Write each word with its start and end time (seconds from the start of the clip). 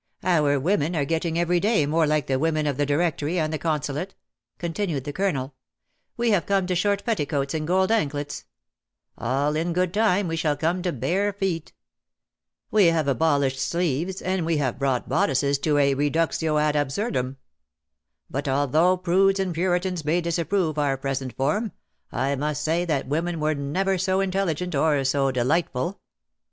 "Our 0.23 0.59
women 0.59 0.95
are 0.95 1.05
getting 1.05 1.37
every 1.37 1.59
day 1.59 1.85
more 1.85 2.07
like 2.07 2.25
the 2.25 2.39
women 2.39 2.65
of 2.65 2.77
the 2.77 2.87
Directory, 2.87 3.37
and 3.37 3.53
the 3.53 3.59
Consulate," 3.59 4.15
con 4.57 4.69
195 4.69 4.73
tinned 4.73 5.05
the 5.05 5.13
Colonel. 5.13 5.53
''We 6.17 6.31
have 6.31 6.47
come 6.47 6.65
to 6.65 6.73
short 6.73 7.05
petti 7.05 7.29
coats 7.29 7.53
and 7.53 7.67
gold 7.67 7.91
anklets. 7.91 8.45
All 9.15 9.55
in 9.55 9.73
good 9.73 9.93
time 9.93 10.27
we 10.27 10.35
shall 10.35 10.57
come 10.57 10.81
to 10.81 10.91
bare 10.91 11.31
feet. 11.31 11.73
We 12.71 12.85
have 12.87 13.07
abolished 13.07 13.59
sleeves, 13.59 14.23
and 14.23 14.43
we 14.43 14.57
have 14.57 14.79
brought 14.79 15.07
bodices 15.07 15.59
to 15.59 15.77
a 15.77 15.93
reductio 15.93 16.57
ad 16.57 16.75
absurdum; 16.75 17.37
but, 18.27 18.47
although 18.47 18.97
prudes 18.97 19.39
and 19.39 19.53
puritans 19.53 20.03
may 20.03 20.19
disapprove 20.19 20.79
our 20.79 20.97
present 20.97 21.37
form, 21.37 21.73
I. 22.11 22.35
must 22.35 22.63
say 22.63 22.85
that 22.85 23.07
women 23.07 23.39
were 23.39 23.53
never 23.53 23.99
so 23.99 24.19
intelligent 24.19 24.73
or 24.73 25.03
so 25.05 25.29
delightful. 25.31 25.99